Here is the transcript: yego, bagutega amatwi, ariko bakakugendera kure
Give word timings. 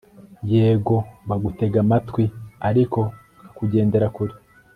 yego, 0.53 0.95
bagutega 1.27 1.77
amatwi, 1.85 2.23
ariko 2.69 2.99
bakakugendera 3.39 4.07
kure 4.15 4.33